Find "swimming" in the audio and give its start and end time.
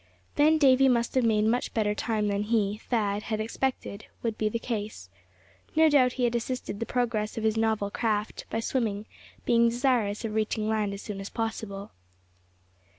8.61-9.05